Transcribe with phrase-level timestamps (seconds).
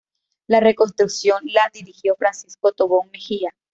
[0.47, 3.51] La reconstrucción la dirigió Francisco Tobón Mejía.